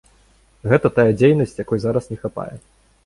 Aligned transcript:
Гэта 0.71 0.89
тая 0.95 1.05
дзейнасць, 1.19 1.53
якой 1.65 1.79
зараз 1.85 2.11
не 2.15 2.21
хапае. 2.25 2.53